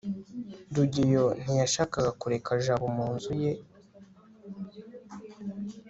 [0.75, 3.51] rugeyo ntiyashakaga kureka jabo mu nzu ye